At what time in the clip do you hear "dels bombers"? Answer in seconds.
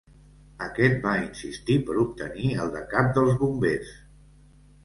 3.19-3.97